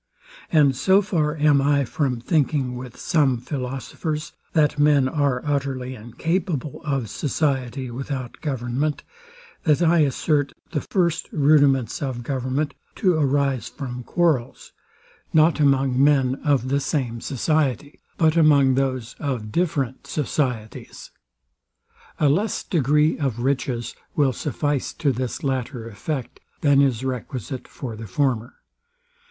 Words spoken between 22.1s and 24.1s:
A less degree of riches